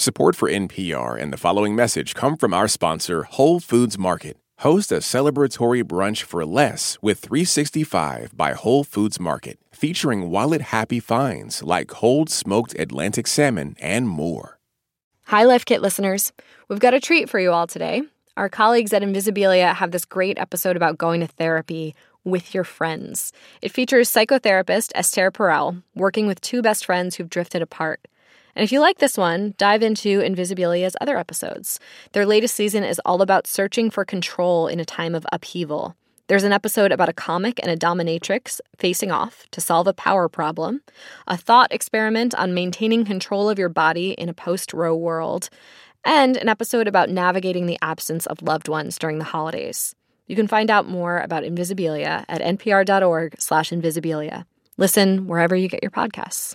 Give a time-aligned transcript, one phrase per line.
[0.00, 4.38] Support for NPR and the following message come from our sponsor, Whole Foods Market.
[4.60, 11.00] Host a celebratory brunch for less with 365 by Whole Foods Market, featuring wallet happy
[11.00, 14.58] finds like cold smoked Atlantic salmon and more.
[15.24, 16.32] Hi, Life Kit listeners.
[16.68, 18.00] We've got a treat for you all today.
[18.38, 21.94] Our colleagues at Invisibilia have this great episode about going to therapy
[22.24, 23.34] with your friends.
[23.60, 28.00] It features psychotherapist Esther Perel working with two best friends who've drifted apart.
[28.54, 31.80] And if you like this one, dive into Invisibilia's other episodes.
[32.12, 35.96] Their latest season is all about searching for control in a time of upheaval.
[36.26, 40.28] There's an episode about a comic and a dominatrix facing off to solve a power
[40.28, 40.80] problem,
[41.26, 45.48] a thought experiment on maintaining control of your body in a post Roe world,
[46.04, 49.96] and an episode about navigating the absence of loved ones during the holidays.
[50.28, 54.44] You can find out more about Invisibilia at npr.org/invisibilia.
[54.76, 56.54] Listen wherever you get your podcasts.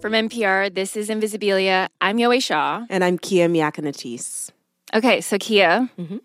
[0.00, 1.86] From NPR, this is Invisibilia.
[2.00, 2.84] I'm Yowei Shaw.
[2.90, 4.50] And I'm Kia Miakka Natisse.
[4.92, 6.20] Okay, so Kia, Mhm.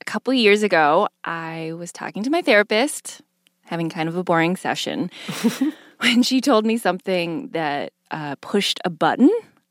[0.00, 3.20] a couple years ago, I was talking to my therapist,
[3.64, 5.10] having kind of a boring session,
[5.98, 9.30] when she told me something that uh, pushed a button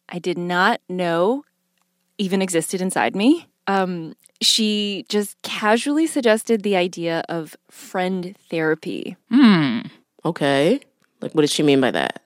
[0.09, 1.43] I did not know
[2.17, 3.47] even existed inside me.
[3.65, 9.15] Um, she just casually suggested the idea of friend therapy.
[9.29, 9.79] Hmm.
[10.25, 10.79] Okay.
[11.21, 12.21] Like, what did she mean by that?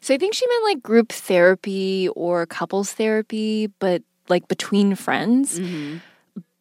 [0.00, 5.58] So I think she meant like group therapy or couples therapy, but like between friends.
[5.58, 5.98] Mm-hmm.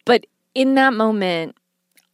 [0.06, 0.25] But
[0.56, 1.57] in that moment,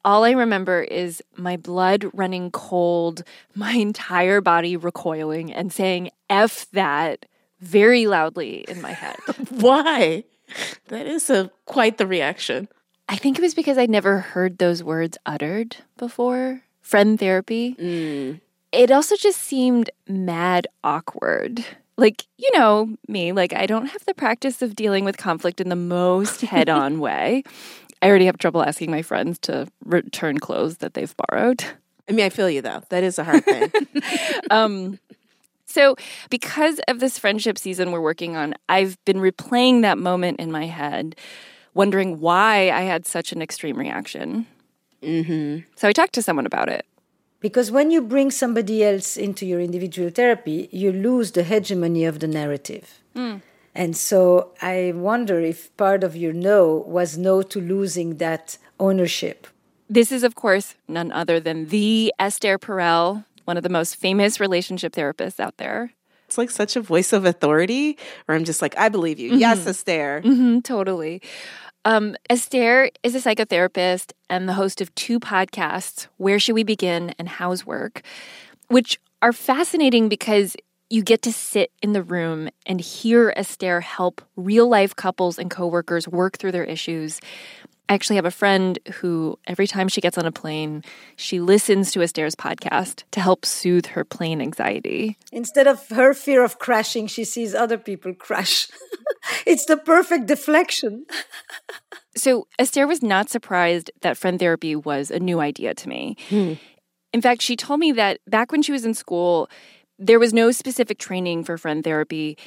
[0.03, 3.23] all I remember is my blood running cold,
[3.53, 7.25] my entire body recoiling, and saying F that
[7.59, 9.17] very loudly in my head.
[9.49, 10.23] Why?
[10.87, 12.67] That is a quite the reaction.
[13.07, 16.61] I think it was because I'd never heard those words uttered before.
[16.81, 17.75] Friend therapy.
[17.75, 18.41] Mm.
[18.71, 21.63] it also just seemed mad awkward.
[21.97, 25.69] Like, you know, me, like, I don't have the practice of dealing with conflict in
[25.69, 27.43] the most head on way.
[28.01, 31.63] I already have trouble asking my friends to return clothes that they've borrowed.
[32.07, 32.81] I mean, I feel you though.
[32.89, 33.71] That is a hard thing.
[34.49, 34.97] Um,
[35.69, 35.96] so,
[36.30, 40.66] because of this friendship season we're working on, I've been replaying that moment in my
[40.66, 41.16] head,
[41.74, 44.47] wondering why I had such an extreme reaction.
[45.03, 45.59] mm-hmm.
[45.75, 46.85] So, I talked to someone about it.
[47.40, 52.19] Because when you bring somebody else into your individual therapy, you lose the hegemony of
[52.19, 53.00] the narrative.
[53.80, 59.47] And so I wonder if part of your no was no to losing that ownership.
[59.90, 64.39] This is, of course, none other than the Esther Perel, one of the most famous
[64.39, 65.91] relationship therapists out there.
[66.27, 69.35] It's like such a voice of authority where I'm just like, I believe you.
[69.35, 70.21] Yes, Esther.
[70.21, 71.23] hmm totally.
[71.83, 77.15] Um, Esther is a psychotherapist and the host of two podcasts, Where Should We Begin
[77.17, 78.03] and How's Work,
[78.67, 80.55] which are fascinating because
[80.91, 85.49] you get to sit in the room and hear Esther help real life couples and
[85.49, 87.19] coworkers work through their issues.
[87.89, 90.83] I actually have a friend who, every time she gets on a plane,
[91.15, 95.18] she listens to Esther's podcast to help soothe her plane anxiety.
[95.31, 98.68] Instead of her fear of crashing, she sees other people crash.
[99.47, 101.06] it's the perfect deflection.
[102.18, 106.18] So Esther was not surprised that friend therapy was a new idea to me.
[106.27, 106.53] Hmm.
[107.13, 109.47] In fact, she told me that back when she was in school,
[109.97, 112.38] there was no specific training for friend therapy.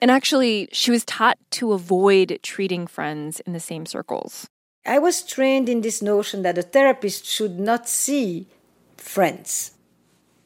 [0.00, 4.48] And actually, she was taught to avoid treating friends in the same circles.
[4.88, 8.46] I was trained in this notion that a therapist should not see
[8.96, 9.72] friends.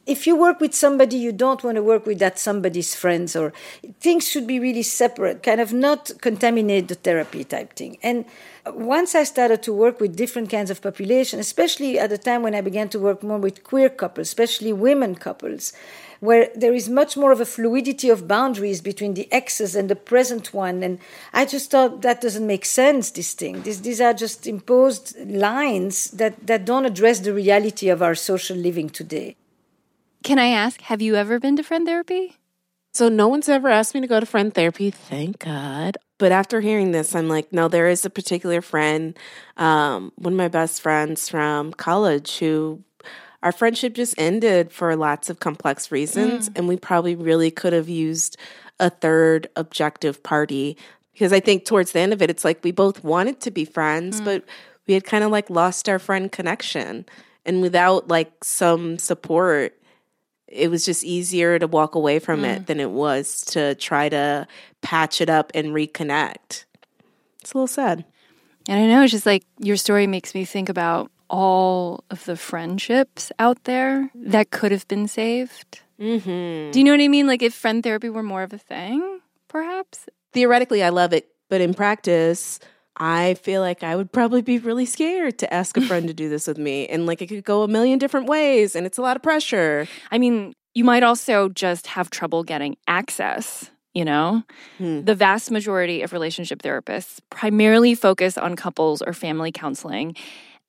[0.04, 3.52] if you work with somebody, you don't want to work with that somebody's friends, or
[4.00, 7.98] things should be really separate, kind of not contaminate the therapy type thing.
[8.02, 8.24] And
[8.66, 12.54] once I started to work with different kinds of population, especially at the time when
[12.54, 15.72] I began to work more with queer couples, especially women couples,
[16.22, 19.96] where there is much more of a fluidity of boundaries between the exes and the
[19.96, 20.84] present one.
[20.84, 21.00] And
[21.32, 23.62] I just thought that doesn't make sense, this thing.
[23.62, 28.56] These, these are just imposed lines that, that don't address the reality of our social
[28.56, 29.34] living today.
[30.22, 32.38] Can I ask, have you ever been to friend therapy?
[32.94, 35.98] So no one's ever asked me to go to friend therapy, thank God.
[36.18, 39.18] But after hearing this, I'm like, no, there is a particular friend,
[39.56, 42.84] um, one of my best friends from college who
[43.42, 46.48] our friendship just ended for lots of complex reasons.
[46.48, 46.58] Mm.
[46.58, 48.36] And we probably really could have used
[48.78, 50.76] a third objective party
[51.12, 53.64] because I think towards the end of it, it's like we both wanted to be
[53.64, 54.24] friends, mm.
[54.24, 54.44] but
[54.86, 57.06] we had kind of like lost our friend connection.
[57.44, 59.78] And without like some support,
[60.48, 62.56] it was just easier to walk away from mm.
[62.56, 64.46] it than it was to try to
[64.80, 66.64] patch it up and reconnect.
[67.40, 68.04] It's a little sad.
[68.68, 72.36] And I know it's just like your story makes me think about all of the
[72.36, 75.80] friendships out there that could have been saved.
[75.98, 76.70] Mm-hmm.
[76.70, 77.26] Do you know what I mean?
[77.26, 80.06] Like if friend therapy were more of a thing, perhaps?
[80.32, 81.28] Theoretically, I love it.
[81.48, 82.60] But in practice,
[82.98, 86.28] I feel like I would probably be really scared to ask a friend to do
[86.28, 86.86] this with me.
[86.86, 89.88] And like it could go a million different ways and it's a lot of pressure.
[90.10, 93.70] I mean, you might also just have trouble getting access.
[93.94, 94.42] You know,
[94.78, 95.02] hmm.
[95.02, 100.16] the vast majority of relationship therapists primarily focus on couples or family counseling.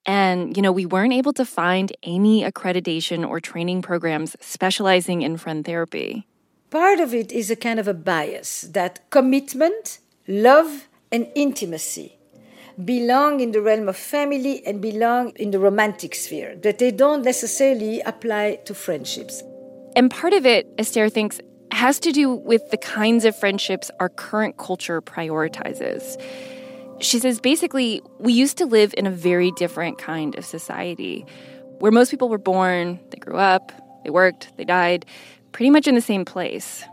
[0.06, 5.36] And, you know, we weren't able to find any accreditation or training programs specializing in
[5.36, 6.26] friend therapy.
[6.70, 12.18] Part of it is a kind of a bias that commitment, love, and intimacy
[12.84, 17.22] belong in the realm of family and belong in the romantic sphere, that they don't
[17.22, 19.42] necessarily apply to friendships.
[19.94, 21.40] And part of it, Esther thinks,
[21.70, 26.20] has to do with the kinds of friendships our current culture prioritizes.
[27.00, 31.26] She says basically, we used to live in a very different kind of society
[31.78, 33.72] where most people were born, they grew up,
[34.04, 35.04] they worked, they died,
[35.52, 36.84] pretty much in the same place.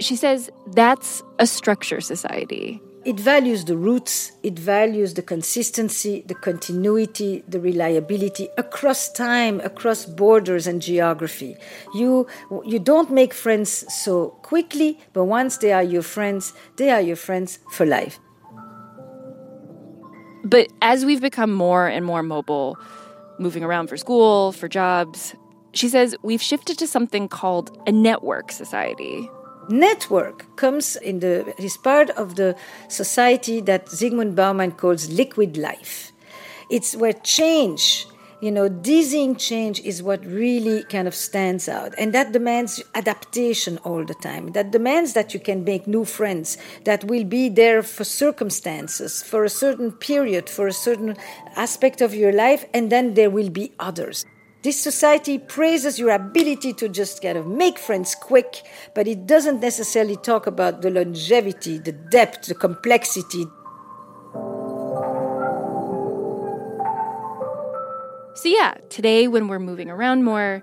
[0.00, 2.80] She says that's a structure society.
[3.06, 10.04] It values the roots, it values the consistency, the continuity, the reliability across time, across
[10.04, 11.56] borders and geography.
[11.94, 12.26] You,
[12.64, 17.14] you don't make friends so quickly, but once they are your friends, they are your
[17.14, 18.18] friends for life.
[20.46, 22.78] But as we've become more and more mobile,
[23.40, 25.34] moving around for school, for jobs,
[25.72, 29.28] she says we've shifted to something called a network society.
[29.68, 32.54] Network comes in the is part of the
[32.86, 36.12] society that Zygmunt Bauman calls liquid life.
[36.70, 38.06] It's where change
[38.40, 41.94] you know, dizzying change is what really kind of stands out.
[41.96, 44.52] And that demands adaptation all the time.
[44.52, 49.44] That demands that you can make new friends that will be there for circumstances, for
[49.44, 51.16] a certain period, for a certain
[51.56, 54.26] aspect of your life, and then there will be others.
[54.62, 58.62] This society praises your ability to just kind of make friends quick,
[58.94, 63.46] but it doesn't necessarily talk about the longevity, the depth, the complexity,
[68.36, 70.62] So, yeah, today when we're moving around more,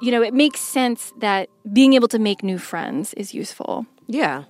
[0.00, 3.86] you know, it makes sense that being able to make new friends is useful.
[4.06, 4.44] Yeah.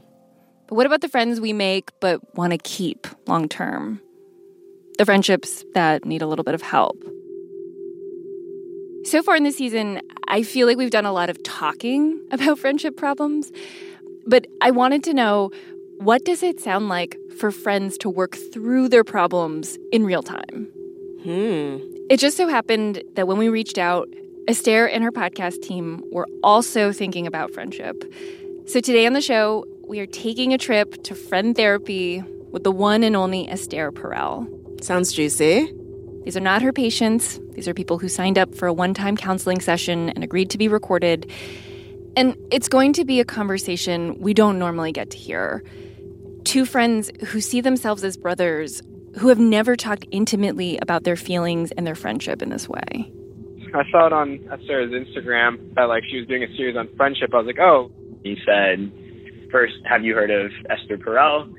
[0.68, 4.00] But what about the friends we make but want to keep long term?
[4.98, 7.02] The friendships that need a little bit of help.
[9.04, 12.58] So far in this season, I feel like we've done a lot of talking about
[12.58, 13.50] friendship problems,
[14.26, 15.50] but I wanted to know
[15.98, 20.68] what does it sound like for friends to work through their problems in real time?
[21.22, 21.93] Hmm.
[22.10, 24.08] It just so happened that when we reached out,
[24.46, 28.04] Esther and her podcast team were also thinking about friendship.
[28.66, 32.70] So today on the show, we are taking a trip to friend therapy with the
[32.70, 34.84] one and only Esther Perel.
[34.84, 35.72] Sounds juicy.
[36.24, 37.40] These are not her patients.
[37.52, 40.58] These are people who signed up for a one time counseling session and agreed to
[40.58, 41.30] be recorded.
[42.18, 45.64] And it's going to be a conversation we don't normally get to hear.
[46.44, 48.82] Two friends who see themselves as brothers
[49.18, 53.12] who have never talked intimately about their feelings and their friendship in this way.
[53.74, 57.30] I saw it on Esther's Instagram that like she was doing a series on friendship.
[57.32, 57.90] I was like, oh.
[58.22, 58.90] He said,
[59.50, 61.52] first, have you heard of Esther Perel?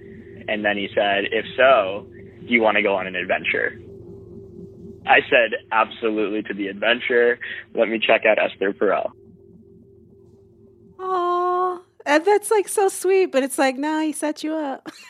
[0.47, 2.07] And then he said, if so,
[2.47, 3.79] do you want to go on an adventure?
[5.05, 7.37] I said, absolutely to the adventure.
[7.75, 9.11] Let me check out Esther Perel.
[12.05, 14.87] And that's like so sweet, but it's like, nah, he set you up.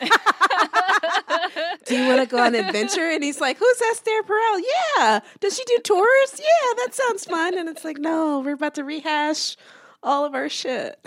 [1.86, 3.08] do you want to go on an adventure?
[3.10, 4.60] And he's like, who's Esther Perel?
[4.96, 5.20] Yeah.
[5.40, 6.38] Does she do tours?
[6.38, 7.58] Yeah, that sounds fun.
[7.58, 9.56] And it's like, no, we're about to rehash
[10.02, 10.98] all of our shit.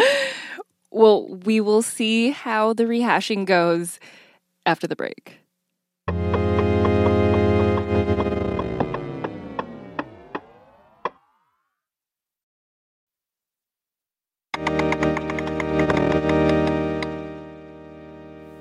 [0.90, 3.98] well, we will see how the rehashing goes
[4.66, 5.38] after the break.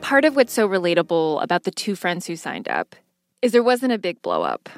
[0.07, 2.95] Part of what's so relatable about the two friends who signed up
[3.41, 4.69] is there wasn't a big blow up.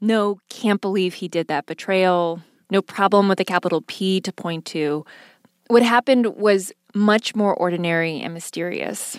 [0.00, 2.40] No, can't believe he did that betrayal.
[2.72, 5.04] No problem with a capital P to point to.
[5.68, 9.16] What happened was much more ordinary and mysterious.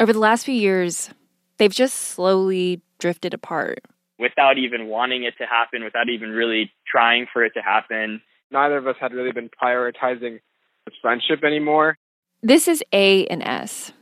[0.00, 1.10] Over the last few years,
[1.58, 3.80] they've just slowly drifted apart.
[4.18, 8.22] Without even wanting it to happen, without even really trying for it to happen.
[8.50, 10.40] Neither of us had really been prioritizing
[10.86, 11.98] this friendship anymore.
[12.42, 13.92] This is A and S.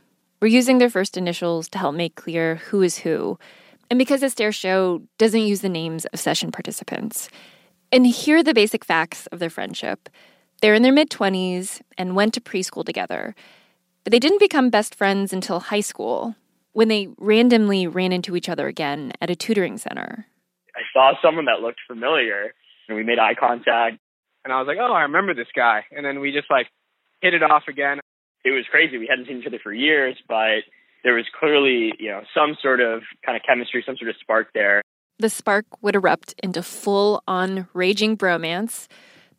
[0.43, 3.39] We're using their first initials to help make clear who is who.
[3.89, 7.29] And because Esther's show doesn't use the names of session participants.
[7.93, 10.09] And here are the basic facts of their friendship.
[10.59, 13.35] They're in their mid 20s and went to preschool together.
[14.03, 16.35] But they didn't become best friends until high school,
[16.73, 20.25] when they randomly ran into each other again at a tutoring center.
[20.75, 22.53] I saw someone that looked familiar,
[22.89, 23.97] and we made eye contact.
[24.43, 25.85] And I was like, oh, I remember this guy.
[25.95, 26.67] And then we just like
[27.21, 28.01] hit it off again
[28.43, 28.97] it was crazy.
[28.97, 30.63] We hadn't seen each other for years, but
[31.03, 34.47] there was clearly, you know, some sort of kind of chemistry, some sort of spark
[34.53, 34.81] there.
[35.19, 38.87] The spark would erupt into full on raging bromance,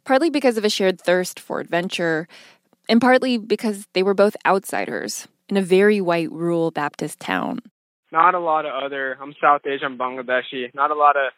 [0.04, 2.28] partly because of a shared thirst for adventure,
[2.88, 7.60] and partly because they were both outsiders in a very white rural Baptist town.
[8.12, 11.32] Not a lot of other, I'm South Asian, Bangladeshi, not a lot of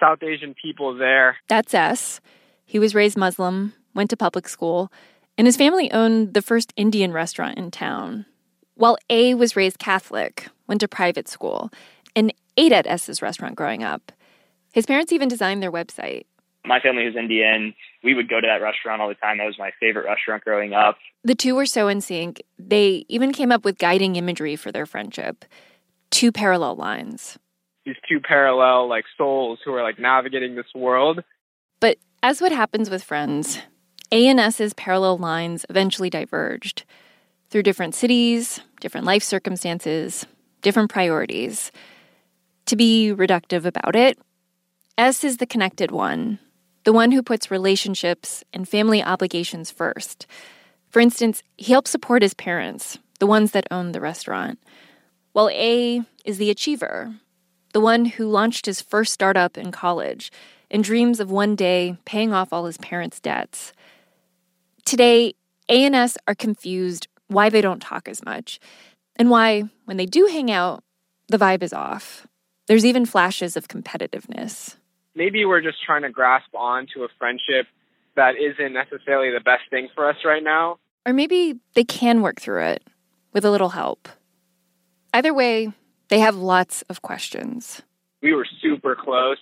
[0.00, 1.36] South Asian people there.
[1.48, 2.20] That's S.
[2.64, 4.90] He was raised Muslim, went to public school,
[5.36, 8.26] and his family owned the first Indian restaurant in town.
[8.74, 11.70] While A was raised Catholic, went to private school,
[12.16, 14.12] and ate at S's restaurant growing up.
[14.72, 16.24] His parents even designed their website.
[16.66, 17.74] My family was Indian.
[18.02, 19.38] We would go to that restaurant all the time.
[19.38, 20.96] That was my favorite restaurant growing up.
[21.22, 24.86] The two were so in sync, they even came up with guiding imagery for their
[24.86, 25.44] friendship
[26.14, 27.38] two parallel lines.
[27.84, 31.22] These two parallel, like souls who are like navigating this world.
[31.80, 33.58] But as what happens with friends,
[34.14, 36.84] ANS's parallel lines eventually diverged
[37.50, 40.24] through different cities, different life circumstances,
[40.62, 41.72] different priorities.
[42.66, 44.16] To be reductive about it,
[44.96, 46.38] S is the connected one,
[46.84, 50.28] the one who puts relationships and family obligations first.
[50.90, 54.60] For instance, he helps support his parents, the ones that own the restaurant,
[55.32, 57.16] while A is the achiever,
[57.72, 60.30] the one who launched his first startup in college
[60.70, 63.72] and dreams of one day paying off all his parents' debts.
[64.84, 65.34] Today,
[65.68, 68.60] ANS are confused why they don't talk as much,
[69.16, 70.84] and why, when they do hang out,
[71.28, 72.26] the vibe is off.
[72.66, 74.76] There's even flashes of competitiveness.
[75.14, 77.66] Maybe we're just trying to grasp onto a friendship
[78.16, 80.78] that isn't necessarily the best thing for us right now.
[81.06, 82.84] Or maybe they can work through it
[83.32, 84.08] with a little help.
[85.14, 85.72] Either way,
[86.08, 87.82] they have lots of questions.
[88.22, 89.38] We were super close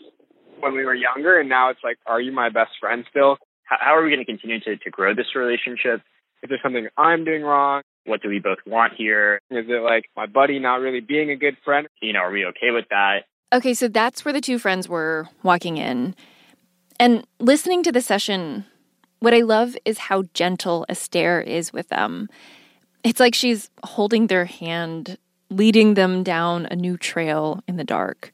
[0.60, 3.38] when we were younger, and now it's like, are you my best friend still?
[3.64, 6.02] How are we going to continue to, to grow this relationship?
[6.42, 7.82] Is there something I'm doing wrong?
[8.04, 9.40] What do we both want here?
[9.50, 11.86] Is it like my buddy not really being a good friend?
[12.00, 13.24] You know, are we okay with that?
[13.52, 16.14] Okay, so that's where the two friends were walking in.
[16.98, 18.64] And listening to the session,
[19.20, 22.28] what I love is how gentle Esther is with them.
[23.04, 25.18] It's like she's holding their hand,
[25.50, 28.32] leading them down a new trail in the dark.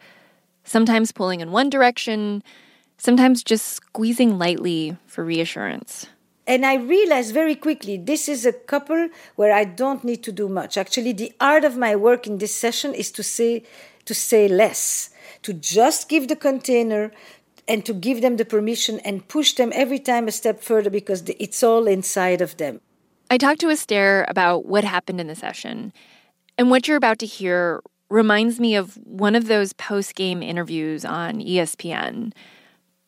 [0.64, 2.42] Sometimes pulling in one direction,
[2.98, 6.06] sometimes just squeezing lightly for reassurance.
[6.46, 10.48] And I realized very quickly this is a couple where I don't need to do
[10.48, 10.76] much.
[10.76, 13.64] Actually, the art of my work in this session is to say
[14.06, 15.10] to say less,
[15.42, 17.12] to just give the container
[17.68, 21.22] and to give them the permission and push them every time a step further because
[21.38, 22.80] it's all inside of them.
[23.30, 25.92] I talked to Esther about what happened in the session.
[26.56, 31.04] And what you're about to hear reminds me of one of those post game interviews
[31.04, 32.32] on ESPN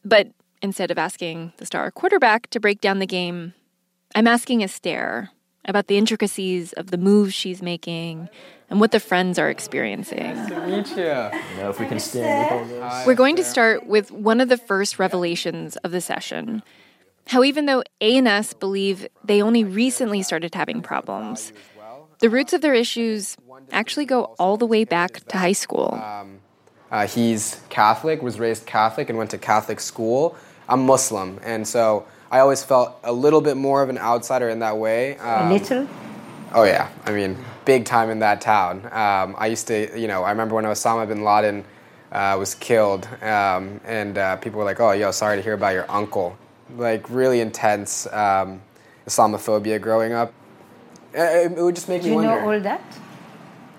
[0.04, 0.28] but
[0.62, 3.54] instead of asking the star quarterback to break down the game,
[4.14, 5.30] I'm asking Esther
[5.64, 8.28] about the intricacies of the moves she's making
[8.68, 10.34] and what the friends are experiencing.
[10.34, 11.04] Nice to meet you.
[11.04, 14.98] You know, if we can stand We're going to start with one of the first
[14.98, 16.62] revelations of the session.
[17.26, 21.52] How even though ANS believe they only recently started having problems,
[22.20, 23.36] the roots of their issues
[23.70, 25.94] actually go all the way back to high school.
[25.94, 26.39] Um,
[26.90, 30.36] uh, he's Catholic, was raised Catholic, and went to Catholic school.
[30.68, 34.60] I'm Muslim, and so I always felt a little bit more of an outsider in
[34.60, 35.16] that way.
[35.18, 35.88] Um, a little.
[36.52, 38.84] Oh yeah, I mean, big time in that town.
[38.86, 41.64] Um, I used to, you know, I remember when Osama bin Laden
[42.12, 45.74] uh, was killed, um, and uh, people were like, "Oh, yo, sorry to hear about
[45.74, 46.36] your uncle."
[46.76, 48.62] Like really intense um,
[49.06, 50.32] Islamophobia growing up.
[51.12, 52.40] It, it would just make Do me you wonder.
[52.40, 52.82] know all that?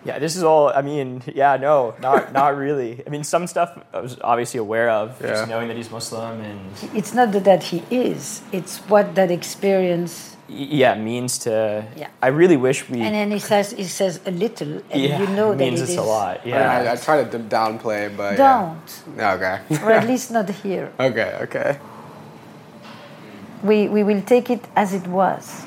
[0.03, 0.69] Yeah, this is all.
[0.69, 3.03] I mean, yeah, no, not not really.
[3.05, 5.27] I mean, some stuff I was obviously aware of, Yeah.
[5.29, 6.59] just knowing that he's Muslim and
[6.95, 10.35] It's not that, that he is, it's what that experience.
[10.49, 11.85] yeah, means to.
[11.95, 12.09] Yeah.
[12.21, 12.99] I really wish we.
[13.01, 15.79] And then he says, he says a little, and yeah, you know it that means
[15.79, 15.97] it it's is.
[15.97, 16.45] a lot.
[16.45, 16.71] Yeah.
[16.71, 18.75] I, I try to downplay, but yeah.
[19.17, 19.57] Don't, Okay.
[19.85, 20.91] or at least not here.
[20.99, 21.37] okay.
[21.45, 21.77] Okay.
[23.63, 25.63] We, we will take it as it was,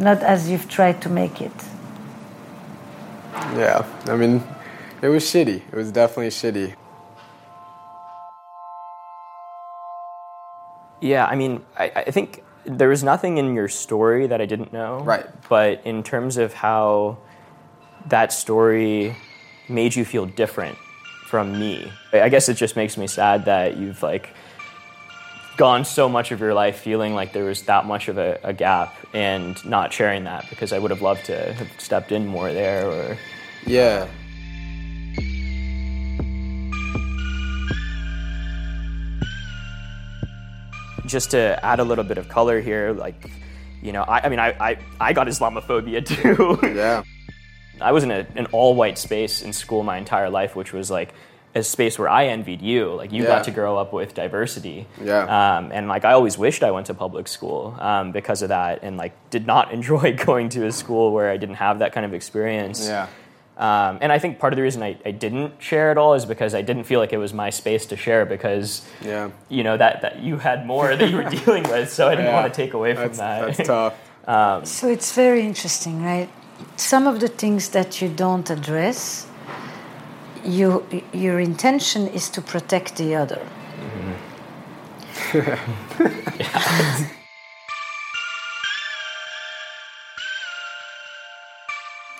[0.00, 1.52] not as you've tried to make it.
[3.56, 3.86] Yeah.
[4.06, 4.42] I mean,
[5.02, 5.62] it was shitty.
[5.70, 6.74] It was definitely shitty.
[11.00, 14.72] Yeah, I mean, I, I think there was nothing in your story that I didn't
[14.72, 15.00] know.
[15.00, 15.26] Right.
[15.48, 17.18] But in terms of how
[18.06, 19.16] that story
[19.68, 20.78] made you feel different
[21.26, 24.30] from me, I I guess it just makes me sad that you've like
[25.56, 28.52] gone so much of your life feeling like there was that much of a, a
[28.52, 32.52] gap and not sharing that because I would have loved to have stepped in more
[32.52, 33.18] there or
[33.66, 34.08] Yeah.
[41.06, 43.30] just to add a little bit of color here, like,
[43.82, 46.58] you know, I, I mean, I, I, I got Islamophobia too.
[46.74, 47.02] Yeah.
[47.80, 50.90] I was in a, an all white space in school my entire life, which was
[50.90, 51.12] like
[51.54, 52.92] a space where I envied you.
[52.94, 53.28] Like, you Yeah.
[53.28, 54.86] got to grow up with diversity.
[55.02, 55.20] Yeah.
[55.56, 58.80] Um, and like, I always wished I went to public school um, because of that,
[58.82, 62.04] and like, did not enjoy going to a school where I didn't have that kind
[62.06, 62.86] of experience.
[62.88, 63.06] Yeah.
[63.56, 66.24] Um, and I think part of the reason I, I didn't share it all is
[66.26, 69.30] because I didn't feel like it was my space to share because, Yeah.
[69.48, 72.32] you know, that, that you had more that you were dealing with, so I didn't
[72.32, 72.40] Yeah.
[72.42, 73.56] want to take away from That's, that.
[73.56, 73.94] that's tough.
[74.76, 76.28] So it's very interesting, right?
[76.76, 79.26] Some of the things that you don't address,
[80.46, 83.46] you, your intention is to protect the other.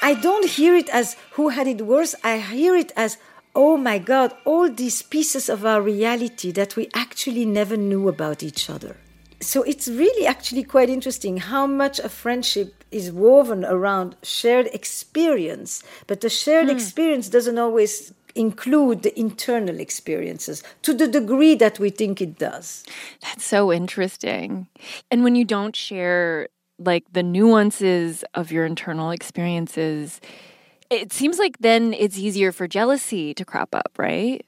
[0.02, 2.14] I don't hear it as who had it worse.
[2.22, 3.16] I hear it as,
[3.54, 8.42] oh my God, all these pieces of our reality that we actually never knew about
[8.42, 8.96] each other.
[9.44, 15.82] So it's really actually quite interesting how much a friendship is woven around shared experience,
[16.06, 16.76] but the shared hmm.
[16.76, 22.84] experience doesn't always include the internal experiences to the degree that we think it does.
[23.22, 24.68] That's so interesting.
[25.10, 30.20] And when you don't share like the nuances of your internal experiences,
[30.90, 34.44] it seems like then it's easier for jealousy to crop up, right?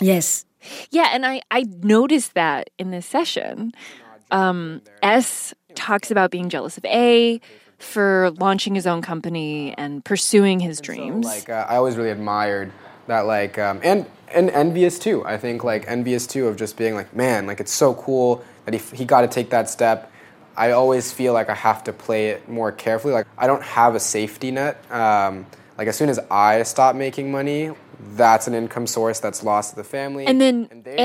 [0.00, 0.44] Yes.
[0.90, 3.72] Yeah, and I I noticed that in this session.
[4.30, 7.40] Um, S talks about being jealous of A
[7.78, 11.24] for launching his own company and pursuing his dreams.
[11.24, 12.72] Like uh, I always really admired
[13.06, 15.24] that, like, um, and and envious too.
[15.24, 18.74] I think like envious too of just being like, man, like it's so cool that
[18.74, 20.12] he he got to take that step.
[20.56, 23.14] I always feel like I have to play it more carefully.
[23.14, 24.78] Like I don't have a safety net.
[24.90, 25.46] Um,
[25.78, 27.70] like as soon as I stop making money,
[28.16, 30.26] that's an income source that's lost to the family.
[30.26, 30.96] And then they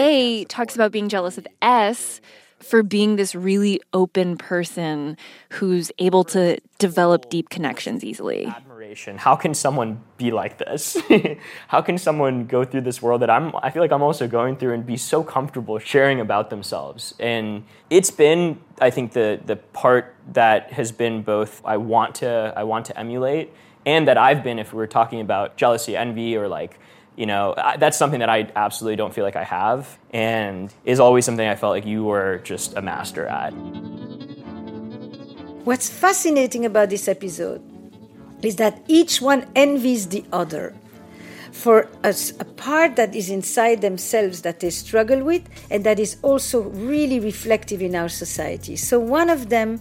[0.41, 2.19] A talks about being jealous of S
[2.63, 5.17] for being this really open person
[5.51, 8.45] who's able to develop deep connections easily.
[8.45, 9.17] admiration.
[9.17, 10.97] How can someone be like this?
[11.67, 14.57] How can someone go through this world that I'm I feel like I'm also going
[14.57, 17.13] through and be so comfortable sharing about themselves?
[17.19, 22.53] And it's been I think the the part that has been both I want to
[22.55, 23.53] I want to emulate
[23.85, 26.79] and that I've been if we were talking about jealousy, envy or like
[27.15, 30.99] you know, I- that's something that I absolutely don't feel like I have, and is
[30.99, 33.53] always something I felt like you were just a master at.
[35.63, 37.61] What's fascinating about this episode
[38.41, 40.75] is that each one envies the other
[41.51, 46.63] for a part that is inside themselves that they struggle with and that is also
[46.63, 48.75] really reflective in our society.
[48.75, 49.79] So one of them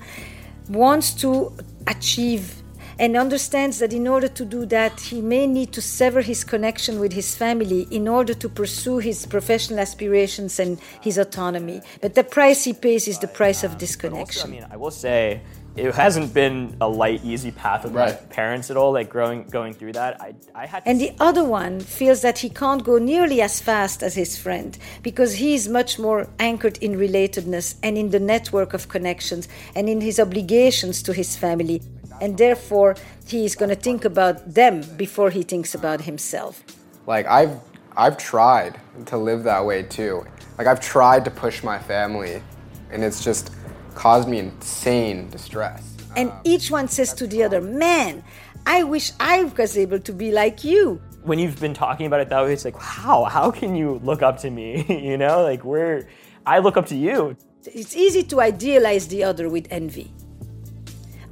[0.69, 1.53] wants to
[1.89, 2.62] achieve
[3.03, 7.01] and understands that in order to do that, he may need to sever his connection
[7.01, 11.81] with his family in order to pursue his professional aspirations and his autonomy.
[12.01, 14.93] But the price he pays is the price of um, Also, I mean, I will
[14.93, 15.41] say
[15.75, 18.93] it hasn't been a light, easy path with my parents at all.
[18.93, 20.85] Like growing, going through that, I, I had.
[20.87, 24.79] And the other one feels that he can't go nearly as fast as his friend
[25.03, 29.89] because he is much more anchored in relatedness and in the network of connections and
[29.89, 31.83] in his obligations to his family.
[32.21, 32.97] And therefore,
[33.27, 36.63] he is going to think about them before he thinks about himself.
[37.07, 37.59] like I've
[37.97, 40.25] I've tried to live that way too.
[40.59, 42.43] Like I've tried to push my family,
[42.91, 43.53] and it's just
[43.95, 45.97] caused me insane distress.
[46.17, 48.23] And um, each one says to the other, Man,
[48.67, 51.01] I wish I was able to be like you.
[51.23, 53.25] When you've been talking about it that way, it's like, how?
[53.25, 54.85] How can you look up to me?
[55.09, 56.09] you know, like we're,
[56.45, 57.37] I look up to you.
[57.65, 60.13] It's easy to idealize the other with envy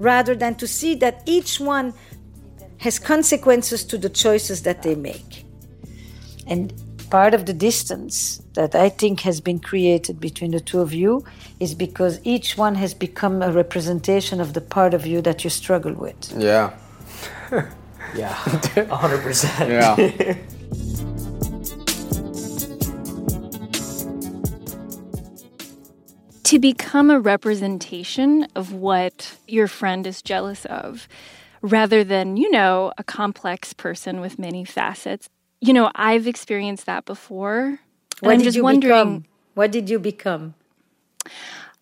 [0.00, 1.94] rather than to see that each one
[2.78, 5.44] has consequences to the choices that they make.
[6.46, 6.72] And
[7.10, 11.24] part of the distance that I think has been created between the two of you
[11.60, 15.50] is because each one has become a representation of the part of you that you
[15.50, 16.32] struggle with.
[16.36, 16.72] Yeah.
[18.14, 19.68] yeah, 100%.
[19.68, 21.06] Yeah.
[26.50, 31.06] to become a representation of what your friend is jealous of
[31.62, 35.28] rather than, you know, a complex person with many facets.
[35.60, 37.78] You know, I've experienced that before.
[38.18, 39.18] What I'm did just you wondering.
[39.18, 39.24] become?
[39.54, 40.54] What did you become?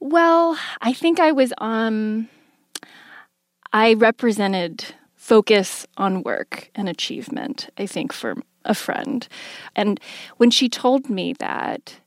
[0.00, 2.28] Well, I think I was um
[3.72, 4.84] I represented
[5.16, 8.34] focus on work and achievement, I think for
[8.66, 9.26] a friend.
[9.74, 9.98] And
[10.36, 12.00] when she told me that,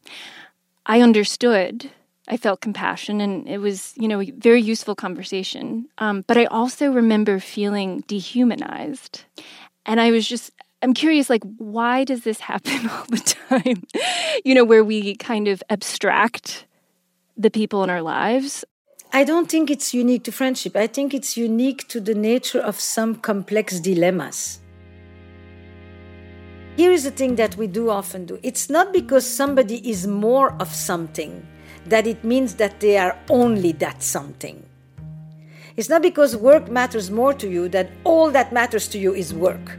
[0.85, 1.89] I understood
[2.31, 5.89] I felt compassion, and it was, you know, a very useful conversation.
[5.97, 9.25] Um, but I also remember feeling dehumanized,
[9.85, 10.51] and I was just.
[10.83, 13.83] I'm curious, like, why does this happen all the time?
[14.45, 16.65] you know, where we kind of abstract
[17.37, 18.65] the people in our lives.
[19.13, 20.75] I don't think it's unique to friendship.
[20.75, 24.59] I think it's unique to the nature of some complex dilemmas.
[26.77, 30.53] Here is the thing that we do often do it's not because somebody is more
[30.59, 31.45] of something
[31.85, 34.65] that it means that they are only that something.
[35.77, 39.33] It's not because work matters more to you that all that matters to you is
[39.33, 39.77] work.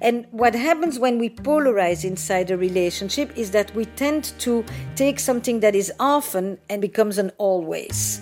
[0.00, 4.64] And what happens when we polarize inside a relationship is that we tend to
[4.96, 8.20] take something that is often and becomes an always.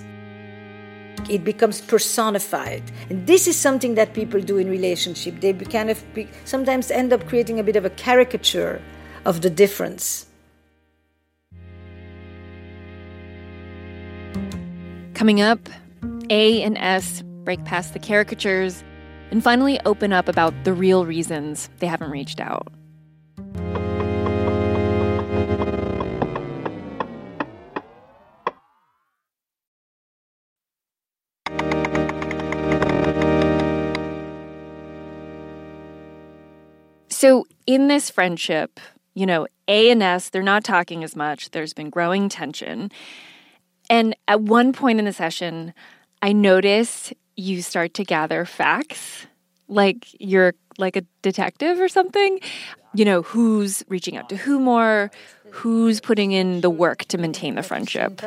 [1.28, 2.82] It becomes personified.
[3.08, 5.40] And this is something that people do in relationship.
[5.40, 6.02] They kind of
[6.44, 8.82] sometimes end up creating a bit of a caricature
[9.24, 10.26] of the difference.
[15.22, 15.68] Coming up,
[16.30, 18.82] A and S break past the caricatures
[19.30, 22.66] and finally open up about the real reasons they haven't reached out.
[37.06, 38.80] So, in this friendship,
[39.14, 41.52] you know, A and S, they're not talking as much.
[41.52, 42.90] There's been growing tension.
[43.92, 45.74] And at one point in the session,
[46.22, 49.26] I noticed you start to gather facts,
[49.68, 52.40] like you're like a detective or something.
[52.94, 55.10] You know, who's reaching out to who more,
[55.50, 58.22] who's putting in the work to maintain the friendship.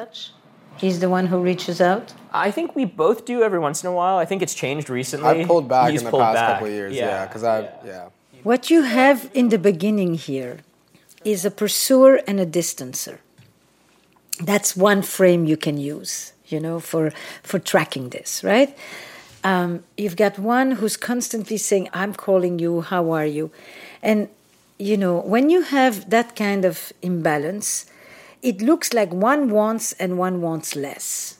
[0.77, 2.13] He's the one who reaches out.
[2.31, 4.17] I think we both do every once in a while.
[4.17, 5.27] I think it's changed recently.
[5.27, 6.53] I pulled back He's in the past back.
[6.53, 8.09] couple of years, yeah, because I, yeah.
[8.43, 10.59] What you have in the beginning here
[11.23, 13.17] is a pursuer and a distancer.
[14.41, 17.11] That's one frame you can use, you know, for
[17.43, 18.77] for tracking this, right?
[19.43, 22.81] Um, you've got one who's constantly saying, "I'm calling you.
[22.81, 23.51] How are you?"
[24.03, 24.29] And
[24.77, 27.85] you know, when you have that kind of imbalance,
[28.41, 31.37] it looks like one wants and one wants less.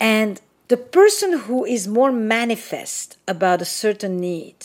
[0.00, 4.56] And the person who is more manifest about a certain need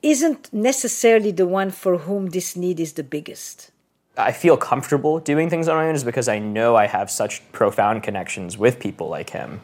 [0.00, 3.71] isn't necessarily the one for whom this need is the biggest.
[4.16, 7.40] I feel comfortable doing things on my own is because I know I have such
[7.52, 9.60] profound connections with people like him.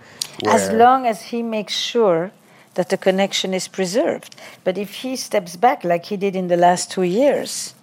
[0.46, 2.32] As long as he makes sure
[2.74, 4.36] that the connection is preserved.
[4.64, 7.74] But if he steps back like he did in the last two years,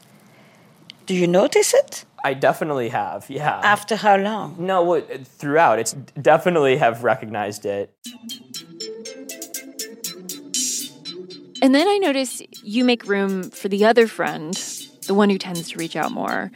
[1.05, 2.05] do you notice it?
[2.23, 3.59] I definitely have, yeah.
[3.63, 4.55] After how long?
[4.57, 7.93] no, what- throughout, it's definitely have recognized it.
[11.61, 14.55] And then I notice you make room for the other friend,
[15.07, 16.51] the one who tends to reach out more,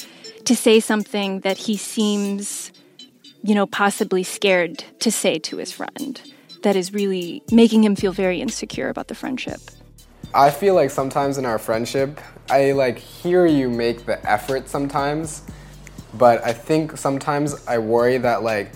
[0.46, 2.72] to say something that he seems,
[3.44, 6.22] you know, possibly scared to say to his friend
[6.64, 9.60] that is really making him feel very insecure about the friendship.
[10.34, 15.44] I feel like sometimes in our friendship, I like hear you make the effort sometimes,
[16.14, 18.72] but I think sometimes I worry that like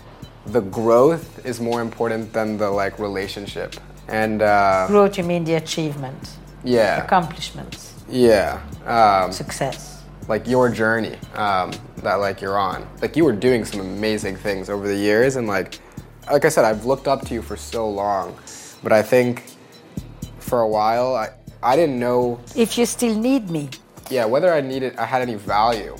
[0.48, 3.76] the growth is more important than the like relationship.
[4.08, 10.04] And uh, Growth, you mean the achievement, yeah, accomplishments, yeah, um, success.
[10.28, 12.88] like your journey um, that like you're on.
[13.02, 15.80] Like you were doing some amazing things over the years, and like
[16.32, 18.38] like I said, I've looked up to you for so long,
[18.84, 19.44] but I think
[20.40, 21.30] for a while I
[21.62, 23.70] I didn't know If you still need me,
[24.10, 25.96] yeah whether I needed I had any value.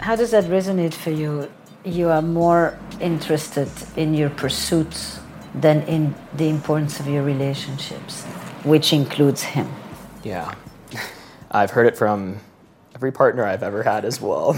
[0.00, 1.48] How does that resonate for you?
[1.84, 5.20] You are more interested in your pursuits
[5.54, 8.24] than in the importance of your relationships,
[8.64, 9.68] which includes him.
[10.22, 10.54] Yeah.
[11.50, 12.38] I've heard it from
[12.94, 14.54] every partner I've ever had as well.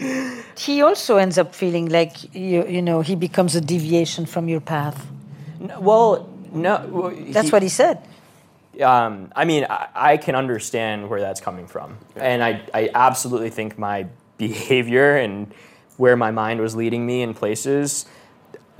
[0.56, 4.60] he also ends up feeling like you, you know he becomes a deviation from your
[4.60, 5.06] path.
[5.58, 6.86] No, well, no.
[6.90, 8.06] Well, That's he- what he said.
[8.82, 13.50] Um, I mean, I, I can understand where that's coming from, and I, I absolutely
[13.50, 14.06] think my
[14.38, 15.52] behavior and
[15.96, 18.06] where my mind was leading me in places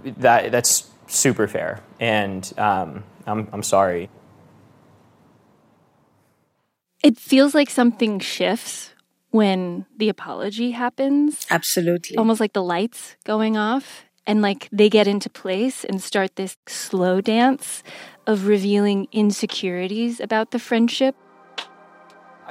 [0.03, 4.09] that that's super fair, and um, I'm I'm sorry.
[7.03, 8.90] It feels like something shifts
[9.31, 11.46] when the apology happens.
[11.51, 12.16] Absolutely.
[12.16, 16.57] Almost like the lights going off and like they get into place and start this
[16.66, 17.83] slow dance
[18.27, 21.16] of revealing insecurities about the friendship.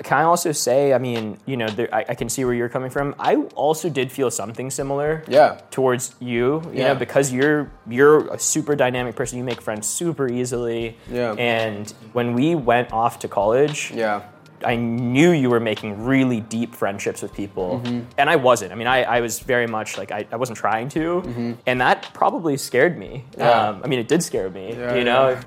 [0.04, 2.70] Can I also say, I mean, you know, there, I, I can see where you're
[2.70, 3.16] coming from.
[3.20, 5.24] I also did feel something similar.
[5.28, 5.60] Yeah.
[5.72, 6.88] Towards you, you Yeah.
[6.94, 9.38] know, because you're you're a super dynamic person.
[9.38, 10.98] You make friends super easily.
[11.12, 11.34] Yeah.
[11.34, 14.22] And when we went off to college, Yeah.
[14.66, 18.00] I knew you were making really deep friendships with people, Mm-hmm.
[18.18, 18.74] and I wasn't.
[18.74, 22.10] I mean, I, I was very much like I, I wasn't trying to, and that
[22.14, 23.24] probably scared me.
[23.32, 23.40] Mm-hmm.
[23.40, 23.70] Yeah.
[23.70, 24.74] Um, I mean, it did scare me.
[24.76, 25.30] Yeah, you know.
[25.30, 25.44] yeah.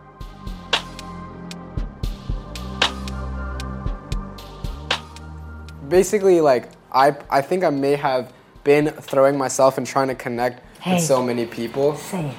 [5.92, 8.33] Basically, like I, I think I may have
[8.64, 10.94] been throwing myself and trying to connect Hey.
[10.94, 11.96] with so many people.
[11.96, 12.35] Say it.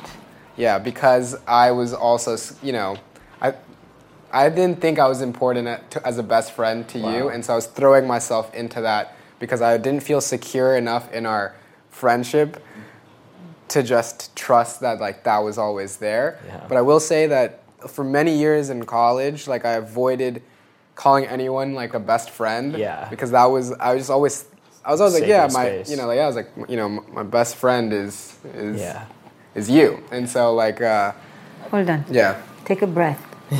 [0.57, 2.97] Yeah, because I was also, you know,
[3.39, 3.53] I,
[4.31, 5.67] I didn't think I was important
[6.03, 9.61] as a best friend to you, and so I was throwing myself into that because
[9.61, 11.55] I didn't feel secure enough in our
[11.91, 12.61] friendship
[13.69, 16.39] to just trust that like that was always there.
[16.47, 16.65] Yeah.
[16.67, 20.41] But I will say that for many years in college, like I avoided
[20.95, 22.77] calling anyone like a best friend.
[22.77, 23.07] Yeah.
[23.09, 24.45] Because that was I was just always
[24.85, 25.89] I was always like, yeah, my space.
[25.91, 29.05] you know, like I was like, you know, my best friend is is Yeah.
[29.55, 30.03] is you.
[30.11, 31.13] And so like uh,
[31.71, 32.05] Hold on.
[32.11, 32.41] yeah.
[32.65, 33.21] Take a breath.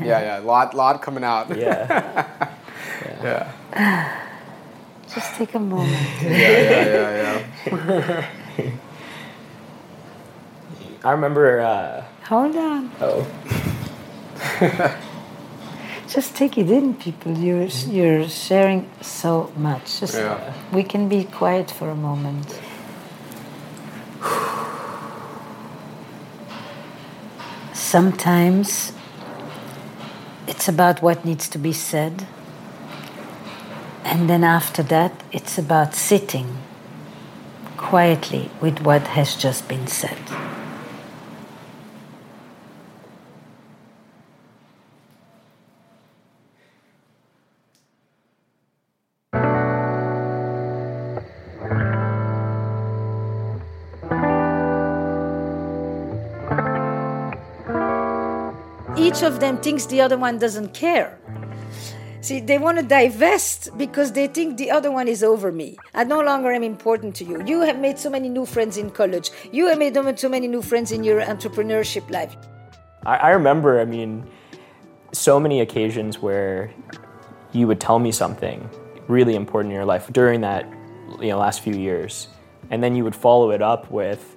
[0.00, 0.38] Yeah, yeah.
[0.38, 1.54] Lot lot coming out.
[1.56, 2.26] Yeah.
[3.22, 3.52] yeah.
[5.14, 5.92] Just take a moment.
[6.22, 8.26] Yeah, yeah, yeah,
[8.58, 8.70] yeah.
[11.04, 11.60] I remember.
[11.60, 12.90] Uh, Hold on.
[13.00, 13.26] oh.
[16.12, 17.32] Just take it in, people.
[17.38, 17.96] You're mm-hmm.
[17.96, 20.00] you're sharing so much.
[20.00, 20.52] Just Yeah.
[20.70, 22.60] we can be quiet for a moment.
[27.72, 28.92] Sometimes
[30.46, 32.26] it's about what needs to be said.
[34.04, 36.58] And then after that, it's about sitting
[37.78, 40.51] quietly with what has just been said.
[59.42, 61.18] Them thinks the other one doesn't care.
[62.22, 65.76] See, they want to divest because they think the other one is over me.
[65.92, 67.42] I no longer am important to you.
[67.44, 69.30] You have made so many new friends in college.
[69.50, 72.36] You have made so many new friends in your entrepreneurship life.
[73.04, 74.24] I, I remember, I mean,
[75.12, 76.72] so many occasions where
[77.50, 78.70] you would tell me something
[79.08, 80.64] really important in your life during that
[81.20, 82.28] you know, last few years,
[82.70, 84.36] and then you would follow it up with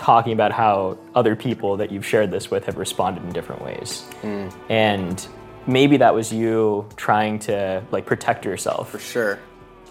[0.00, 4.08] talking about how other people that you've shared this with have responded in different ways.
[4.22, 4.50] Mm.
[4.70, 5.28] And
[5.66, 8.90] maybe that was you trying to like protect yourself.
[8.90, 9.38] For sure.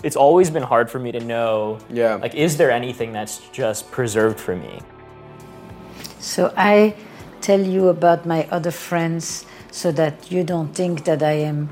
[0.01, 2.15] It's always been hard for me to know Yeah.
[2.15, 4.81] like is there anything that's just preserved for me?
[6.17, 6.95] So I
[7.41, 11.69] tell you about my other friends so that you don't think that I am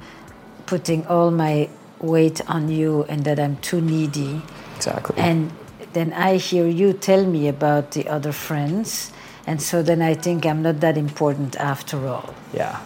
[0.68, 1.70] putting all my
[2.00, 4.42] weight on you and that I'm too needy.
[4.76, 5.18] Exactly.
[5.18, 5.52] And
[5.98, 9.12] then I hear you tell me about the other friends.
[9.48, 12.34] And so then I think I'm not that important after all.
[12.54, 12.80] yeah.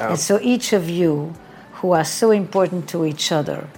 [0.00, 0.10] Oh.
[0.10, 1.34] And so each of you
[1.74, 3.68] who are so important to each other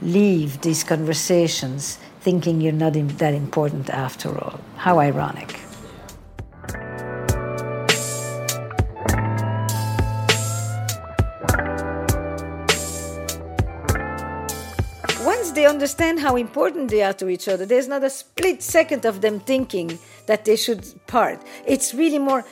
[0.00, 4.60] leave these conversations thinking you're not that important after all.
[4.76, 5.58] How ironic.
[15.68, 19.40] Understand how important they are to each other, there's not a split second of them
[19.40, 21.42] thinking that they should part.
[21.66, 22.44] It's really more,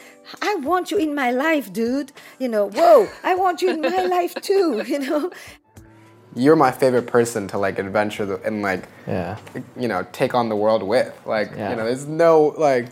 [0.43, 2.13] I want you in my life, dude.
[2.39, 5.31] You know, whoa, I want you in my life too, you know.
[6.35, 9.39] You're my favorite person to like adventure the, and like Yeah.
[9.77, 11.15] you know take on the world with.
[11.27, 11.71] Like Yeah.
[11.71, 12.89] you know, there's no like.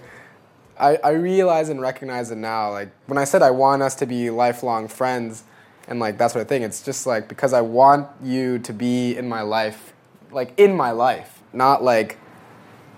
[0.77, 2.73] I, I realize and recognize it now.
[2.73, 5.45] Like when I said I want us to be lifelong friends,
[5.89, 6.63] and like that sort of thing.
[6.63, 9.93] It's just like because I want you to be in my life,
[10.35, 12.19] like in my life, not like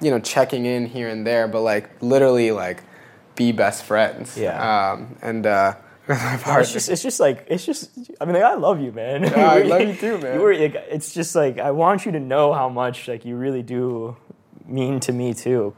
[0.00, 2.82] you know checking in here and there, but like literally like
[3.34, 4.36] be best friends.
[4.36, 4.92] Yeah.
[4.92, 5.74] Um, and uh,
[6.08, 9.24] No, it's just it's just like it's just I mean like I love you man.
[9.24, 10.36] Yeah, I love you too, man.
[10.36, 13.36] You were, like, it's just like I want you to know how much like you
[13.36, 14.16] really do
[14.64, 15.74] mean to me too.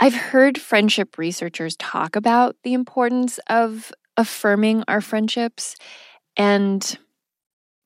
[0.00, 5.76] I've heard friendship researchers talk about the importance of affirming our friendships.
[6.36, 6.98] And,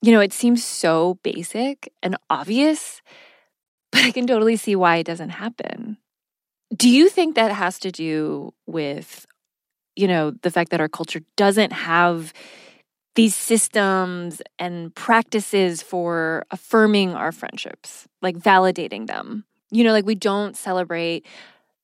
[0.03, 3.01] you know, it seems so basic and obvious,
[3.93, 5.97] but I can totally see why it doesn't happen.
[6.77, 9.27] Do you think that has to do with,
[9.95, 12.33] you know, the fact that our culture doesn't have
[13.15, 19.45] these systems and practices for affirming our friendships, like validating them?
[19.71, 21.27] You know, like we don't celebrate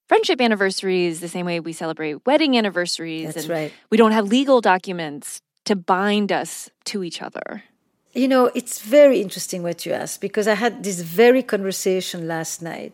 [0.08, 3.34] friendship anniversaries the same way we celebrate wedding anniversaries.
[3.34, 3.72] That's and right.
[3.90, 7.62] We don't have legal documents to bind us to each other.
[8.14, 12.62] You know, it's very interesting what you asked because I had this very conversation last
[12.62, 12.92] night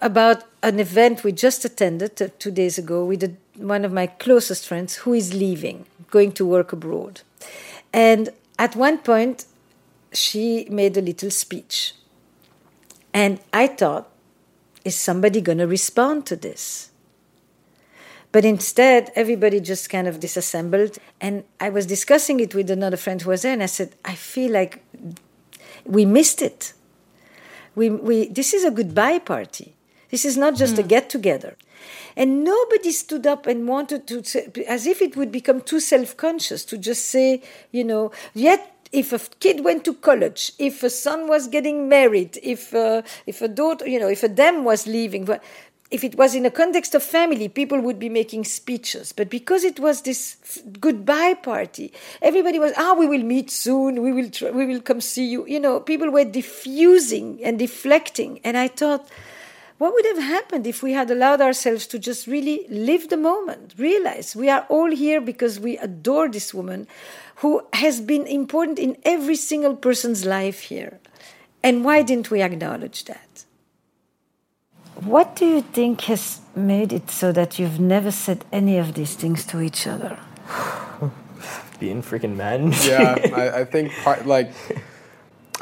[0.00, 4.96] about an event we just attended two days ago with one of my closest friends
[4.96, 7.20] who is leaving, going to work abroad.
[7.92, 9.46] And at one point,
[10.12, 11.94] she made a little speech.
[13.12, 14.08] And I thought,
[14.84, 16.90] is somebody going to respond to this?
[18.32, 20.98] But instead, everybody just kind of disassembled.
[21.20, 24.14] And I was discussing it with another friend who was there, and I said, I
[24.14, 24.84] feel like
[25.84, 26.72] we missed it.
[27.74, 29.74] We, we, this is a goodbye party.
[30.10, 31.56] This is not just a get together.
[32.16, 36.64] And nobody stood up and wanted to, as if it would become too self conscious
[36.66, 41.28] to just say, you know, yet if a kid went to college, if a son
[41.28, 45.24] was getting married, if uh, if a daughter, you know, if a dam was leaving,
[45.24, 45.42] but
[45.90, 49.12] if it was in a context of family, people would be making speeches.
[49.12, 54.00] But because it was this f- goodbye party, everybody was, ah, we will meet soon.
[54.02, 55.46] We will, tr- we will come see you.
[55.46, 59.08] You know, people were diffusing and deflecting, and I thought.
[59.78, 63.72] What would have happened if we had allowed ourselves to just really live the moment,
[63.78, 66.86] realize we are all here because we adore this woman
[67.36, 71.00] who has been important in every single person's life here.
[71.62, 73.29] And why didn't we acknowledge that?
[75.04, 79.14] What do you think has made it so that you've never said any of these
[79.14, 80.18] things to each other?
[81.80, 82.72] Being freaking men.
[82.84, 84.52] yeah, I, I think part like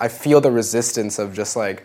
[0.00, 1.84] I feel the resistance of just like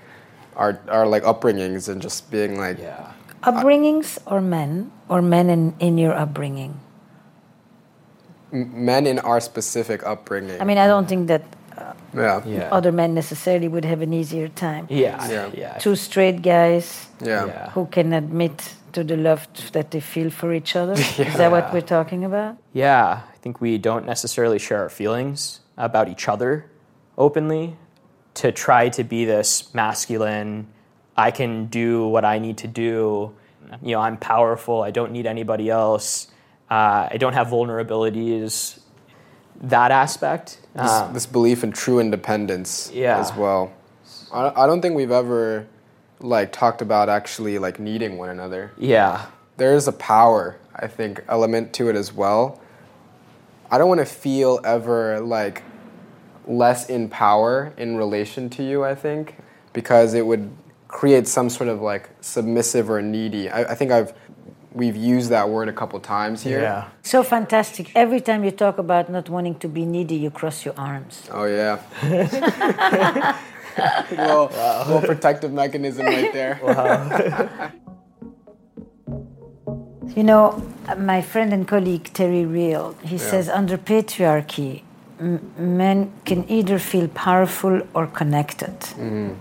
[0.55, 3.13] our our like upbringings and just being like yeah.
[3.43, 6.79] Upbringings or men, or men in, in your upbringing?
[8.53, 10.61] m- men in our specific upbringing.
[10.61, 11.43] I mean, I don't think that
[12.13, 12.69] yeah, Yeah.
[12.71, 14.85] other men necessarily would have an easier time.
[14.89, 15.27] Yeah.
[15.29, 15.49] Yeah.
[15.53, 15.77] Yeah.
[15.79, 17.69] Two straight guys yeah, Yeah.
[17.71, 20.93] who can admit to the love that they feel for each other.
[20.93, 22.57] Is that what we're talking about?
[22.73, 26.65] Yeah, I think we don't necessarily share our feelings about each other
[27.17, 27.75] openly
[28.35, 30.67] to try to be this masculine,
[31.15, 33.33] I can do what I need to do.
[33.81, 36.27] You know, I'm powerful, I don't need anybody else,
[36.69, 38.79] uh, I don't have vulnerabilities.
[39.61, 40.59] That aspect.
[40.75, 43.19] This, um, this belief in true independence Yeah.
[43.19, 43.71] as well.
[44.33, 45.67] I, I don't think we've ever
[46.19, 48.71] like talked about actually like needing one another.
[48.77, 49.25] yeah.
[49.57, 52.59] There is a power, I think, element to it as well.
[53.69, 55.61] I don't want to feel ever like
[56.47, 59.35] less in power in relation to you, I think,
[59.71, 60.49] because it would
[60.87, 63.47] create some sort of like submissive or needy.
[63.49, 64.13] I, I think I've
[64.73, 66.61] we've used that word a couple times here.
[66.61, 66.89] Yeah.
[67.03, 67.91] So fantastic.
[67.95, 71.27] Every time you talk about not wanting to be needy, you cross your arms.
[71.31, 71.79] Oh yeah.
[74.11, 74.47] little,
[74.87, 76.59] little protective mechanism right there.
[76.63, 77.69] Wow.
[80.15, 80.61] You know,
[80.95, 84.83] my friend and colleague Terry Real, he says under patriarchy,
[85.19, 88.79] m- men can either feel powerful or connected.
[88.79, 89.33] Mm-hmm.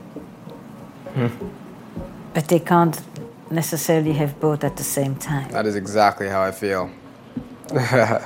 [2.33, 2.99] But they can't
[3.53, 5.51] necessarily have both at the same time.
[5.51, 6.91] That is exactly how I feel.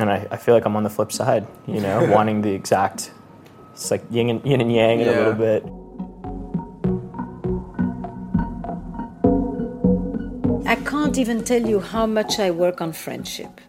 [0.00, 3.12] And I, I feel like I'm on the flip side, you know, wanting the exact,
[3.74, 5.62] it's like yin and, yin and yang in a little bit.
[10.66, 13.60] I can't even tell you how much I work on friendship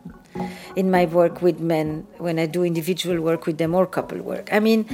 [0.75, 4.49] in my work with men when I do individual work with them or couple work.
[4.51, 4.85] I mean,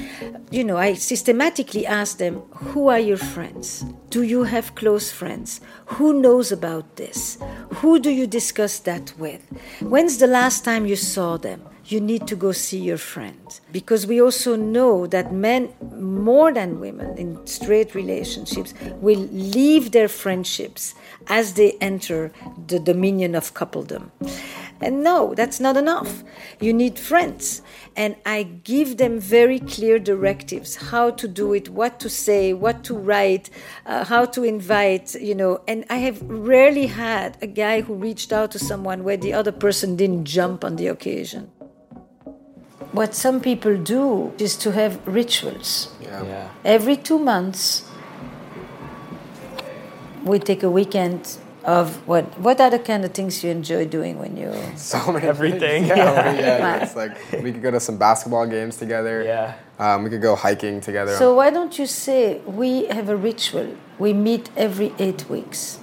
[0.51, 3.85] you know, I systematically ask them, who are your friends?
[4.09, 5.61] Do you have close friends?
[5.85, 7.37] Who knows about this?
[7.75, 9.41] Who do you discuss that with?
[9.81, 11.61] When's the last time you saw them?
[11.85, 13.59] You need to go see your friend.
[13.71, 20.09] Because we also know that men, more than women in straight relationships, will leave their
[20.09, 20.95] friendships
[21.27, 22.33] as they enter
[22.67, 24.11] the dominion of coupledom.
[24.79, 26.23] And no, that's not enough.
[26.59, 27.61] You need friends.
[27.95, 32.83] And I give them very clear directives how to do it, what to say, what
[32.85, 33.49] to write,
[33.85, 35.61] uh, how to invite, you know.
[35.67, 39.51] And I have rarely had a guy who reached out to someone where the other
[39.51, 41.51] person didn't jump on the occasion.
[42.91, 45.93] What some people do is to have rituals.
[46.01, 46.23] Yeah.
[46.23, 46.49] Yeah.
[46.63, 47.83] Every two months,
[50.23, 51.37] we take a weekend
[51.67, 55.27] of what what are the kind of things you enjoy doing when you So many
[55.27, 55.83] Everything.
[55.85, 55.87] things.
[55.97, 56.83] Yeah, we- yeah, Yeah.
[56.83, 57.13] It's like
[57.43, 59.21] we could go to some basketball games together.
[59.23, 59.53] Yeah.
[59.77, 61.13] Um, we could go hiking together.
[61.21, 63.67] so why don't you say we have a ritual
[63.99, 65.77] we meet every eight weeks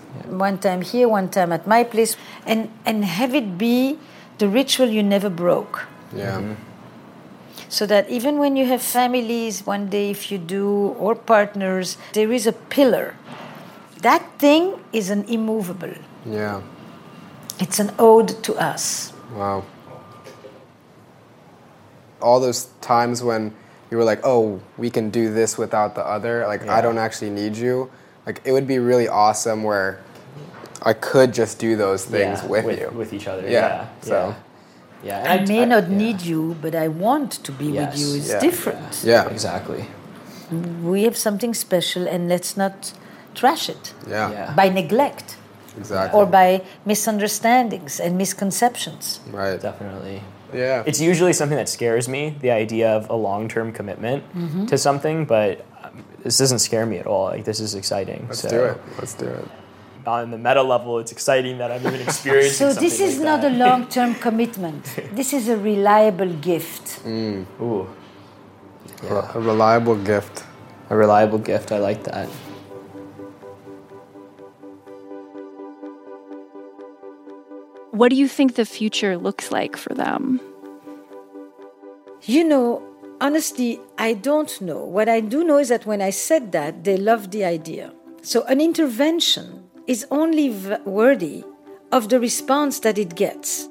[0.47, 2.17] one time here one time at my place
[2.47, 3.99] and and have it be
[4.39, 5.77] the ritual you never broke
[6.13, 6.41] yeah.
[7.69, 10.67] so that even when you have families one day if you do
[10.99, 13.15] or partners there is a pillar
[14.07, 15.95] that thing is an immovable
[16.39, 16.61] Yeah.
[17.67, 19.65] it's an ode to us Wow.
[22.21, 23.53] All those times when
[23.91, 27.31] you were like, "Oh, we can do this without the other." Like, I don't actually
[27.31, 27.91] need you.
[28.27, 29.99] Like, it would be really awesome where
[30.83, 32.89] I could just do those things Yeah, with, with, you.
[33.01, 33.43] with each other.
[33.43, 33.85] Yeah, Yeah.
[34.11, 34.35] so-
[35.03, 35.23] yeah.
[35.25, 35.33] Yeah.
[35.33, 35.97] I and may not yeah.
[36.05, 38.09] need you, but I want to be with you.
[38.17, 38.41] It's Yeah.
[38.41, 39.03] different.
[39.05, 39.29] Yeah.
[39.37, 39.83] Exactly.
[40.83, 42.93] We have something special, and let's not
[43.35, 44.31] trash it Yeah.
[44.31, 44.55] Yeah.
[44.55, 45.37] by neglect
[45.79, 46.19] Exactly.
[46.19, 49.21] or by misunderstandings and misconceptions.
[49.33, 49.61] right.
[49.61, 50.23] Definitely.
[50.53, 50.85] Yeah.
[50.87, 54.67] It's usually something that scares me, the idea of a long term commitment Mm-hmm.
[54.67, 57.25] to something, but um, this doesn't scare me at all.
[57.35, 58.27] Like, this is exciting.
[58.29, 58.77] Let's so, do it.
[58.99, 59.47] Let's do it.
[60.07, 63.41] On the meta level, it's exciting that I'm even experiencing So this is like not
[63.43, 63.53] that.
[63.53, 64.83] a long-term commitment.
[65.21, 67.01] This is a reliable gift.
[67.07, 67.87] Ooh,
[69.03, 70.45] Re- A reliable gift.
[70.91, 71.73] a reliable gift.
[71.73, 72.29] I like that.
[77.95, 80.41] What do you think the future looks like for them?
[82.23, 82.83] You know,
[83.21, 84.85] honestly, I don't know.
[84.85, 87.93] What I do know is that when I said that, they loved the idea.
[88.21, 91.45] So an intervention is only v- worthy
[91.93, 93.69] of the response that it gets.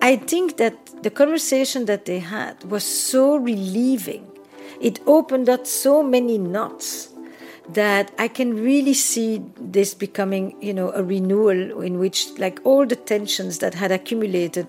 [0.00, 4.26] I think that the conversation that they had was so relieving.
[4.80, 7.13] It opened up so many knots
[7.68, 12.86] that I can really see this becoming, you know, a renewal in which like all
[12.86, 14.66] the tensions that had accumulated,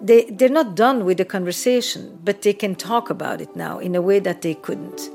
[0.00, 3.94] they, they're not done with the conversation, but they can talk about it now in
[3.94, 5.10] a way that they couldn't.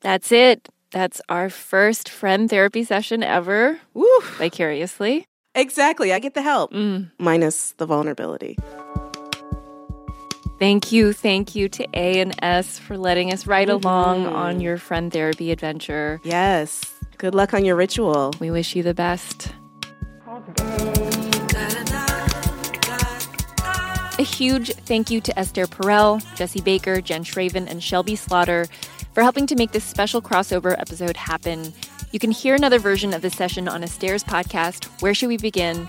[0.00, 0.68] That's it.
[0.90, 4.06] That's our first friend therapy session ever, Woo!
[4.38, 5.26] vicariously.
[5.54, 6.12] Exactly.
[6.12, 7.10] I get the help, Mm.
[7.18, 8.56] minus the vulnerability.
[10.58, 14.76] Thank you, thank you to A and S for letting us ride along on your
[14.76, 16.20] friend therapy adventure.
[16.24, 16.82] Yes.
[17.18, 18.32] Good luck on your ritual.
[18.40, 19.52] We wish you the best.
[24.18, 28.66] A huge thank you to Esther Perel, Jesse Baker, Jen Shraven, and Shelby Slaughter
[29.18, 31.72] for helping to make this special crossover episode happen.
[32.12, 35.88] You can hear another version of this session on Esther's podcast, Where Should We Begin?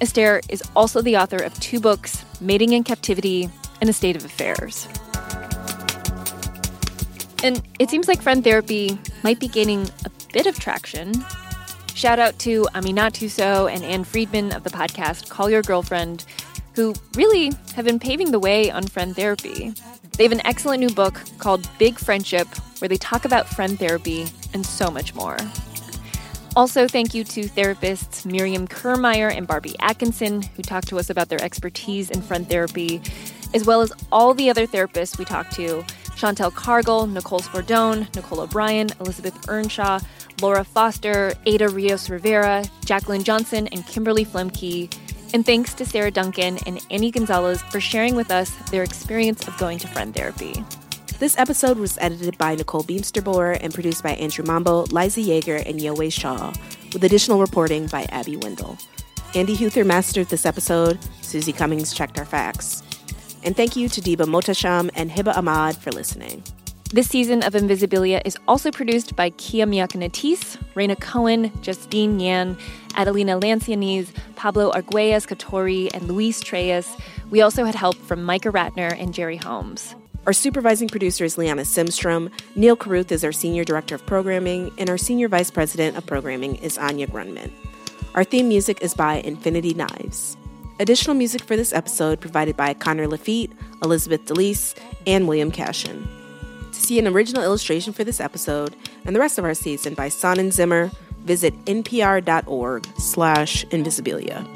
[0.00, 3.48] Esther is also the author of two books, Mating in Captivity
[3.80, 4.88] and A State of Affairs.
[7.44, 11.12] And it seems like friend therapy might be gaining a bit of traction.
[11.94, 16.24] Shout out to Aminatou Sow and Ann Friedman of the podcast Call Your Girlfriend,
[16.74, 19.74] who really have been paving the way on friend therapy.
[20.16, 22.46] They have an excellent new book called Big Friendship,
[22.78, 25.36] where they talk about friend therapy and so much more.
[26.56, 31.28] Also, thank you to therapists Miriam Kirmayer and Barbie Atkinson, who talked to us about
[31.28, 33.00] their expertise in friend therapy,
[33.54, 35.84] as well as all the other therapists we talked to
[36.14, 39.98] Chantel Cargill, Nicole Spordone, Nicole O'Brien, Elizabeth Earnshaw,
[40.40, 44.94] Laura Foster, Ada Rios Rivera, Jacqueline Johnson, and Kimberly Flemke.
[45.34, 49.58] And thanks to Sarah Duncan and Annie Gonzalez for sharing with us their experience of
[49.58, 50.64] going to friend therapy.
[51.18, 55.80] This episode was edited by Nicole Beamsterboer and produced by Andrew Mambo, Liza Yeager, and
[55.80, 56.52] Yowei Shaw,
[56.92, 58.78] with additional reporting by Abby Wendle.
[59.34, 61.00] Andy Huther mastered this episode.
[61.20, 62.84] Susie Cummings checked our facts.
[63.42, 66.44] And thank you to Diba Motasham and Hiba Ahmad for listening.
[66.94, 72.56] This season of Invisibilia is also produced by Kia Miakka Natisse, Raina Cohen, Justine Yan,
[72.94, 76.88] Adelina Lancianese, Pablo Arguelles Catori, and Luis Trelles.
[77.30, 79.96] We also had help from Micah Ratner and Jerry Holmes.
[80.24, 82.30] Our supervising producer is Liana Simstrom.
[82.54, 86.54] Neal Carruth is our senior director of programming, and our senior vice president of programming
[86.62, 87.50] is Anya Grundmann.
[88.14, 90.36] Our theme music is by Infinity Knives.
[90.78, 93.50] Additional music for this episode provided by Connor Lafitte,
[93.82, 94.76] Elizabeth DeLise,
[95.08, 96.06] and William Cashin.
[96.84, 98.76] To see an original illustration for this episode
[99.06, 104.46] and the rest of our season by Sonnenzimmer, visit npr.org slash invisibilia.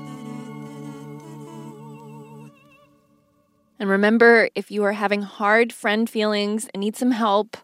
[3.78, 7.56] And remember, if you are having hard friend feelings and need some help,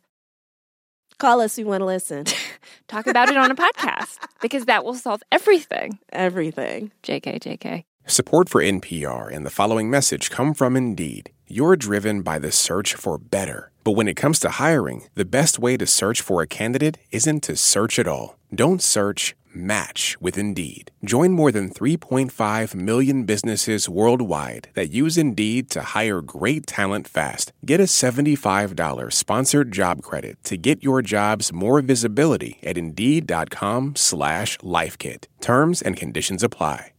[1.18, 1.58] call us.
[1.58, 2.24] We want to listen.
[2.88, 5.98] Talk about it on a podcast because that will solve everything.
[6.10, 6.90] Everything.
[7.02, 7.84] JK, JK.
[8.06, 11.32] Support for NPR and the following message come from Indeed.
[11.46, 13.70] You're driven by the search for better.
[13.84, 17.42] But when it comes to hiring, the best way to search for a candidate isn't
[17.44, 18.38] to search at all.
[18.54, 20.90] Don't search match with Indeed.
[21.04, 27.52] Join more than 3.5 million businesses worldwide that use Indeed to hire great talent fast.
[27.66, 34.56] Get a $75 sponsored job credit to get your jobs more visibility at Indeed.com slash
[34.58, 35.26] LifeKit.
[35.40, 36.93] Terms and conditions apply.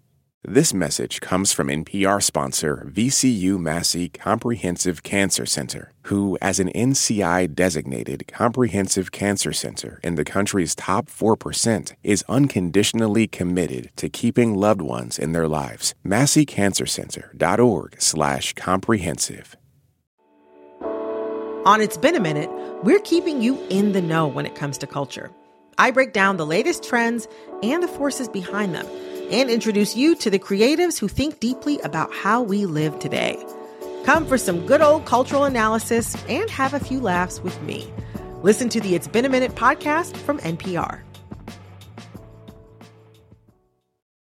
[0.47, 7.55] This message comes from NPR sponsor VCU Massey Comprehensive Cancer Center, who, as an NCI
[7.55, 14.83] designated comprehensive cancer center in the country's top 4%, is unconditionally committed to keeping loved
[14.83, 15.95] ones in their lives.
[16.05, 19.57] MasseyCancerCenter.org slash comprehensive.
[21.65, 22.51] On It's Been a Minute,
[22.83, 25.31] we're keeping you in the know when it comes to culture.
[25.77, 27.27] I break down the latest trends
[27.61, 28.87] and the forces behind them
[29.31, 33.43] and introduce you to the creatives who think deeply about how we live today.
[34.05, 37.91] Come for some good old cultural analysis and have a few laughs with me.
[38.43, 41.01] Listen to the It's Been a Minute podcast from NPR.